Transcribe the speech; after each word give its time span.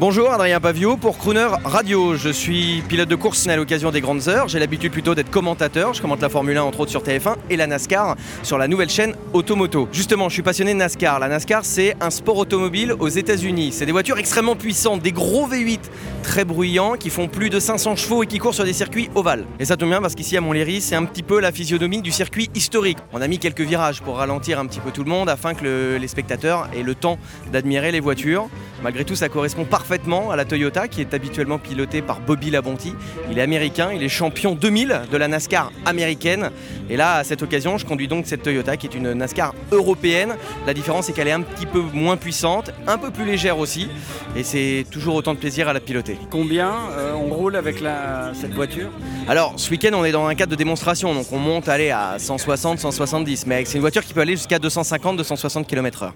Bonjour, 0.00 0.30
Adrien 0.30 0.60
Pavio 0.60 0.96
pour 0.96 1.18
Crooner 1.18 1.48
Radio. 1.64 2.14
Je 2.14 2.28
suis 2.28 2.84
pilote 2.88 3.08
de 3.08 3.16
course 3.16 3.48
à 3.48 3.56
l'occasion 3.56 3.90
des 3.90 4.00
grandes 4.00 4.28
heures. 4.28 4.46
J'ai 4.46 4.60
l'habitude 4.60 4.92
plutôt 4.92 5.16
d'être 5.16 5.28
commentateur. 5.28 5.92
Je 5.92 6.00
commente 6.00 6.22
la 6.22 6.28
Formule 6.28 6.56
1 6.56 6.62
entre 6.62 6.78
autres 6.78 6.92
sur 6.92 7.02
TF1 7.02 7.34
et 7.50 7.56
la 7.56 7.66
NASCAR 7.66 8.14
sur 8.44 8.58
la 8.58 8.68
nouvelle 8.68 8.90
chaîne 8.90 9.16
Automoto. 9.32 9.88
Justement, 9.90 10.28
je 10.28 10.34
suis 10.34 10.44
passionné 10.44 10.72
de 10.72 10.78
NASCAR. 10.78 11.18
La 11.18 11.26
NASCAR, 11.26 11.64
c'est 11.64 11.96
un 12.00 12.10
sport 12.10 12.36
automobile 12.36 12.94
aux 12.96 13.08
États-Unis. 13.08 13.72
C'est 13.72 13.86
des 13.86 13.92
voitures 13.92 14.18
extrêmement 14.18 14.54
puissantes, 14.54 15.02
des 15.02 15.10
gros 15.10 15.48
V8 15.48 15.80
très 16.22 16.44
bruyants 16.44 16.94
qui 16.94 17.10
font 17.10 17.26
plus 17.26 17.50
de 17.50 17.58
500 17.58 17.96
chevaux 17.96 18.22
et 18.22 18.28
qui 18.28 18.38
courent 18.38 18.54
sur 18.54 18.64
des 18.64 18.74
circuits 18.74 19.10
ovales. 19.16 19.46
Et 19.58 19.64
ça 19.64 19.76
tombe 19.76 19.88
bien 19.88 20.00
parce 20.00 20.14
qu'ici 20.14 20.36
à 20.36 20.40
Montlhéry, 20.40 20.80
c'est 20.80 20.94
un 20.94 21.06
petit 21.06 21.24
peu 21.24 21.40
la 21.40 21.50
physionomie 21.50 22.02
du 22.02 22.12
circuit 22.12 22.50
historique. 22.54 22.98
On 23.12 23.20
a 23.20 23.26
mis 23.26 23.40
quelques 23.40 23.62
virages 23.62 24.00
pour 24.00 24.18
ralentir 24.18 24.60
un 24.60 24.66
petit 24.66 24.78
peu 24.78 24.92
tout 24.92 25.02
le 25.02 25.10
monde 25.10 25.28
afin 25.28 25.54
que 25.54 25.98
les 26.00 26.08
spectateurs 26.08 26.68
aient 26.72 26.84
le 26.84 26.94
temps 26.94 27.18
d'admirer 27.50 27.90
les 27.90 27.98
voitures. 27.98 28.48
Malgré 28.82 29.04
tout, 29.04 29.16
ça 29.16 29.28
correspond 29.28 29.64
parfaitement 29.64 30.30
à 30.30 30.36
la 30.36 30.44
Toyota 30.44 30.86
qui 30.86 31.00
est 31.00 31.12
habituellement 31.12 31.58
pilotée 31.58 32.00
par 32.00 32.20
Bobby 32.20 32.50
Labonti. 32.50 32.94
Il 33.30 33.38
est 33.38 33.42
américain, 33.42 33.90
il 33.92 34.02
est 34.02 34.08
champion 34.08 34.54
2000 34.54 35.02
de 35.10 35.16
la 35.16 35.26
NASCAR 35.26 35.72
américaine. 35.84 36.50
Et 36.88 36.96
là, 36.96 37.16
à 37.16 37.24
cette 37.24 37.42
occasion, 37.42 37.76
je 37.76 37.84
conduis 37.84 38.08
donc 38.08 38.26
cette 38.26 38.42
Toyota 38.42 38.76
qui 38.76 38.86
est 38.86 38.94
une 38.94 39.12
NASCAR 39.12 39.54
européenne. 39.72 40.36
La 40.66 40.74
différence, 40.74 41.06
c'est 41.06 41.12
qu'elle 41.12 41.28
est 41.28 41.32
un 41.32 41.42
petit 41.42 41.66
peu 41.66 41.80
moins 41.80 42.16
puissante, 42.16 42.70
un 42.86 42.98
peu 42.98 43.10
plus 43.10 43.24
légère 43.24 43.58
aussi. 43.58 43.88
Et 44.36 44.44
c'est 44.44 44.84
toujours 44.90 45.16
autant 45.16 45.34
de 45.34 45.38
plaisir 45.38 45.68
à 45.68 45.72
la 45.72 45.80
piloter. 45.80 46.16
Combien 46.30 46.72
euh, 46.92 47.12
on 47.14 47.34
roule 47.34 47.56
avec 47.56 47.80
la, 47.80 48.32
cette 48.34 48.54
voiture? 48.54 48.90
Alors, 49.28 49.54
ce 49.56 49.70
week-end, 49.70 49.90
on 49.94 50.04
est 50.04 50.12
dans 50.12 50.26
un 50.26 50.34
cadre 50.34 50.52
de 50.52 50.56
démonstration. 50.56 51.14
Donc, 51.14 51.32
on 51.32 51.38
monte 51.38 51.68
aller 51.68 51.90
à 51.90 52.18
160, 52.18 52.78
170. 52.78 53.46
Mais 53.46 53.64
c'est 53.64 53.74
une 53.74 53.80
voiture 53.80 54.04
qui 54.04 54.14
peut 54.14 54.20
aller 54.20 54.36
jusqu'à 54.36 54.58
250, 54.58 55.16
260 55.16 55.66
km/h. 55.66 56.12